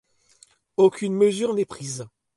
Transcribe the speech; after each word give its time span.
Aucune 0.77 1.13
mesure 1.13 1.53
n'est 1.53 1.63
prise. 1.63 2.07